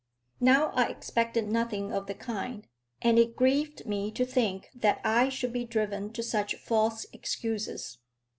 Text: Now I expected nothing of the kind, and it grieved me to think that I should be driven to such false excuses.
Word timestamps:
Now 0.39 0.71
I 0.73 0.87
expected 0.87 1.47
nothing 1.47 1.93
of 1.93 2.07
the 2.07 2.15
kind, 2.15 2.67
and 3.03 3.19
it 3.19 3.35
grieved 3.35 3.85
me 3.85 4.09
to 4.13 4.25
think 4.25 4.71
that 4.73 4.99
I 5.03 5.29
should 5.29 5.53
be 5.53 5.63
driven 5.63 6.11
to 6.13 6.23
such 6.23 6.55
false 6.55 7.05
excuses. 7.13 7.99